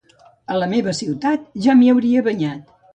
A 0.53 0.57
la 0.61 0.69
meua 0.71 0.95
ciutat, 1.01 1.47
ja 1.69 1.79
m’hi 1.79 1.95
hauria 1.95 2.29
banyat... 2.33 2.79